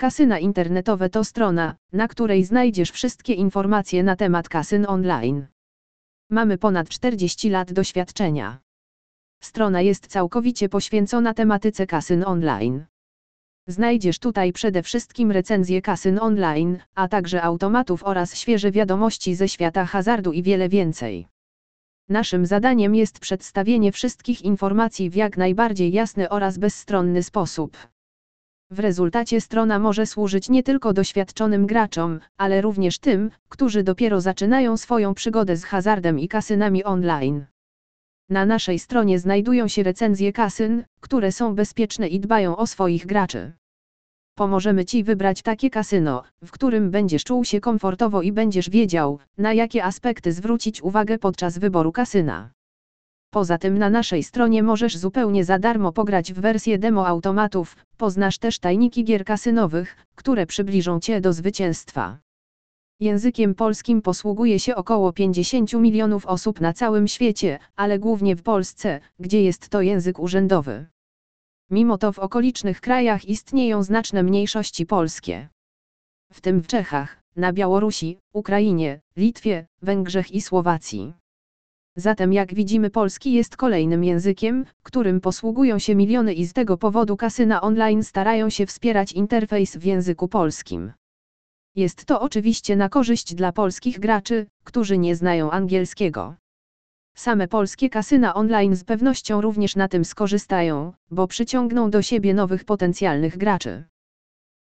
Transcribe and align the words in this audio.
Kasyna 0.00 0.38
internetowe 0.38 1.10
to 1.10 1.24
strona, 1.24 1.76
na 1.92 2.08
której 2.08 2.44
znajdziesz 2.44 2.90
wszystkie 2.90 3.34
informacje 3.34 4.02
na 4.02 4.16
temat 4.16 4.48
kasyn 4.48 4.86
online. 4.88 5.46
Mamy 6.30 6.58
ponad 6.58 6.88
40 6.88 7.50
lat 7.50 7.72
doświadczenia. 7.72 8.58
Strona 9.42 9.80
jest 9.80 10.06
całkowicie 10.06 10.68
poświęcona 10.68 11.34
tematyce 11.34 11.86
kasyn 11.86 12.24
online. 12.24 12.86
Znajdziesz 13.66 14.18
tutaj 14.18 14.52
przede 14.52 14.82
wszystkim 14.82 15.32
recenzje 15.32 15.82
kasyn 15.82 16.18
online, 16.18 16.78
a 16.94 17.08
także 17.08 17.42
automatów 17.42 18.04
oraz 18.04 18.34
świeże 18.34 18.70
wiadomości 18.70 19.34
ze 19.34 19.48
świata 19.48 19.84
hazardu 19.84 20.32
i 20.32 20.42
wiele 20.42 20.68
więcej. 20.68 21.26
Naszym 22.08 22.46
zadaniem 22.46 22.94
jest 22.94 23.20
przedstawienie 23.20 23.92
wszystkich 23.92 24.42
informacji 24.42 25.10
w 25.10 25.14
jak 25.14 25.36
najbardziej 25.36 25.92
jasny 25.92 26.28
oraz 26.28 26.58
bezstronny 26.58 27.22
sposób. 27.22 27.76
W 28.70 28.78
rezultacie 28.78 29.40
strona 29.40 29.78
może 29.78 30.06
służyć 30.06 30.48
nie 30.48 30.62
tylko 30.62 30.92
doświadczonym 30.92 31.66
graczom, 31.66 32.20
ale 32.36 32.60
również 32.60 32.98
tym, 32.98 33.30
którzy 33.48 33.82
dopiero 33.82 34.20
zaczynają 34.20 34.76
swoją 34.76 35.14
przygodę 35.14 35.56
z 35.56 35.64
hazardem 35.64 36.18
i 36.18 36.28
kasynami 36.28 36.84
online. 36.84 37.46
Na 38.30 38.46
naszej 38.46 38.78
stronie 38.78 39.18
znajdują 39.18 39.68
się 39.68 39.82
recenzje 39.82 40.32
kasyn, 40.32 40.84
które 41.00 41.32
są 41.32 41.54
bezpieczne 41.54 42.08
i 42.08 42.20
dbają 42.20 42.56
o 42.56 42.66
swoich 42.66 43.06
graczy. 43.06 43.52
Pomożemy 44.34 44.84
Ci 44.84 45.04
wybrać 45.04 45.42
takie 45.42 45.70
kasyno, 45.70 46.22
w 46.44 46.50
którym 46.50 46.90
będziesz 46.90 47.24
czuł 47.24 47.44
się 47.44 47.60
komfortowo 47.60 48.22
i 48.22 48.32
będziesz 48.32 48.70
wiedział, 48.70 49.18
na 49.38 49.52
jakie 49.52 49.84
aspekty 49.84 50.32
zwrócić 50.32 50.82
uwagę 50.82 51.18
podczas 51.18 51.58
wyboru 51.58 51.92
kasyna. 51.92 52.50
Poza 53.30 53.58
tym 53.58 53.78
na 53.78 53.90
naszej 53.90 54.22
stronie 54.22 54.62
możesz 54.62 54.96
zupełnie 54.96 55.44
za 55.44 55.58
darmo 55.58 55.92
pograć 55.92 56.32
w 56.32 56.40
wersję 56.40 56.78
demo 56.78 57.06
automatów, 57.06 57.76
poznasz 57.96 58.38
też 58.38 58.58
tajniki 58.58 59.04
gier 59.04 59.24
kasynowych, 59.24 59.96
które 60.14 60.46
przybliżą 60.46 61.00
Cię 61.00 61.20
do 61.20 61.32
zwycięstwa. 61.32 62.18
Językiem 63.00 63.54
polskim 63.54 64.02
posługuje 64.02 64.60
się 64.60 64.74
około 64.74 65.12
50 65.12 65.72
milionów 65.72 66.26
osób 66.26 66.60
na 66.60 66.72
całym 66.72 67.08
świecie, 67.08 67.58
ale 67.76 67.98
głównie 67.98 68.36
w 68.36 68.42
Polsce, 68.42 69.00
gdzie 69.18 69.42
jest 69.42 69.68
to 69.68 69.82
język 69.82 70.18
urzędowy. 70.18 70.86
Mimo 71.70 71.98
to 71.98 72.12
w 72.12 72.18
okolicznych 72.18 72.80
krajach 72.80 73.24
istnieją 73.24 73.82
znaczne 73.82 74.22
mniejszości 74.22 74.86
polskie. 74.86 75.48
W 76.32 76.40
tym 76.40 76.60
w 76.60 76.66
Czechach, 76.66 77.22
na 77.36 77.52
Białorusi, 77.52 78.18
Ukrainie, 78.32 79.00
Litwie, 79.16 79.66
Węgrzech 79.82 80.30
i 80.30 80.40
Słowacji. 80.40 81.14
Zatem 81.98 82.32
jak 82.32 82.54
widzimy 82.54 82.90
polski 82.90 83.32
jest 83.32 83.56
kolejnym 83.56 84.04
językiem, 84.04 84.64
którym 84.82 85.20
posługują 85.20 85.78
się 85.78 85.94
miliony 85.94 86.34
i 86.34 86.46
z 86.46 86.52
tego 86.52 86.76
powodu 86.76 87.16
kasyna 87.16 87.60
online 87.60 88.02
starają 88.02 88.50
się 88.50 88.66
wspierać 88.66 89.12
interfejs 89.12 89.76
w 89.76 89.84
języku 89.84 90.28
polskim. 90.28 90.92
Jest 91.76 92.04
to 92.04 92.20
oczywiście 92.20 92.76
na 92.76 92.88
korzyść 92.88 93.34
dla 93.34 93.52
polskich 93.52 94.00
graczy, 94.00 94.46
którzy 94.64 94.98
nie 94.98 95.16
znają 95.16 95.50
angielskiego. 95.50 96.34
Same 97.14 97.48
polskie 97.48 97.90
kasyna 97.90 98.34
online 98.34 98.76
z 98.76 98.84
pewnością 98.84 99.40
również 99.40 99.76
na 99.76 99.88
tym 99.88 100.04
skorzystają, 100.04 100.92
bo 101.10 101.26
przyciągną 101.26 101.90
do 101.90 102.02
siebie 102.02 102.34
nowych 102.34 102.64
potencjalnych 102.64 103.38
graczy. 103.38 103.84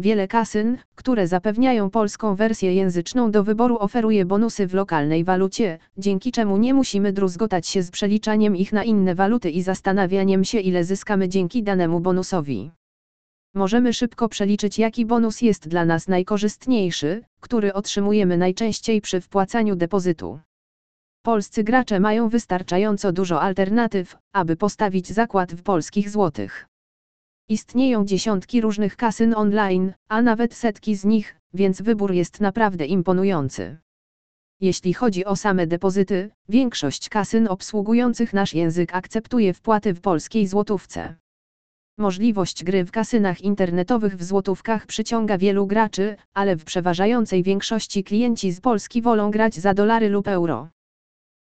Wiele 0.00 0.28
kasyn, 0.28 0.78
które 0.94 1.26
zapewniają 1.26 1.90
polską 1.90 2.34
wersję 2.34 2.74
języczną 2.74 3.30
do 3.30 3.44
wyboru 3.44 3.76
oferuje 3.78 4.24
bonusy 4.24 4.66
w 4.66 4.74
lokalnej 4.74 5.24
walucie, 5.24 5.78
dzięki 5.96 6.32
czemu 6.32 6.56
nie 6.56 6.74
musimy 6.74 7.12
druzgotać 7.12 7.66
się 7.66 7.82
z 7.82 7.90
przeliczaniem 7.90 8.56
ich 8.56 8.72
na 8.72 8.84
inne 8.84 9.14
waluty 9.14 9.50
i 9.50 9.62
zastanawianiem 9.62 10.44
się 10.44 10.60
ile 10.60 10.84
zyskamy 10.84 11.28
dzięki 11.28 11.62
danemu 11.62 12.00
bonusowi. 12.00 12.70
Możemy 13.54 13.92
szybko 13.92 14.28
przeliczyć 14.28 14.78
jaki 14.78 15.06
bonus 15.06 15.42
jest 15.42 15.68
dla 15.68 15.84
nas 15.84 16.08
najkorzystniejszy, 16.08 17.24
który 17.40 17.72
otrzymujemy 17.72 18.36
najczęściej 18.36 19.00
przy 19.00 19.20
wpłacaniu 19.20 19.76
depozytu. 19.76 20.40
Polscy 21.22 21.64
gracze 21.64 22.00
mają 22.00 22.28
wystarczająco 22.28 23.12
dużo 23.12 23.40
alternatyw, 23.40 24.16
aby 24.32 24.56
postawić 24.56 25.08
zakład 25.08 25.52
w 25.52 25.62
polskich 25.62 26.10
złotych. 26.10 26.68
Istnieją 27.50 28.04
dziesiątki 28.04 28.60
różnych 28.60 28.96
kasyn 28.96 29.34
online, 29.34 29.92
a 30.08 30.22
nawet 30.22 30.54
setki 30.54 30.94
z 30.94 31.04
nich, 31.04 31.36
więc 31.54 31.82
wybór 31.82 32.12
jest 32.12 32.40
naprawdę 32.40 32.86
imponujący. 32.86 33.78
Jeśli 34.60 34.94
chodzi 34.94 35.24
o 35.24 35.36
same 35.36 35.66
depozyty, 35.66 36.30
większość 36.48 37.08
kasyn 37.08 37.48
obsługujących 37.48 38.32
nasz 38.32 38.54
język 38.54 38.94
akceptuje 38.94 39.54
wpłaty 39.54 39.94
w 39.94 40.00
polskiej 40.00 40.46
złotówce. 40.46 41.14
Możliwość 41.98 42.64
gry 42.64 42.84
w 42.84 42.90
kasynach 42.90 43.40
internetowych 43.40 44.16
w 44.16 44.24
złotówkach 44.24 44.86
przyciąga 44.86 45.38
wielu 45.38 45.66
graczy, 45.66 46.16
ale 46.34 46.56
w 46.56 46.64
przeważającej 46.64 47.42
większości 47.42 48.04
klienci 48.04 48.52
z 48.52 48.60
Polski 48.60 49.02
wolą 49.02 49.30
grać 49.30 49.54
za 49.54 49.74
dolary 49.74 50.08
lub 50.08 50.28
euro. 50.28 50.68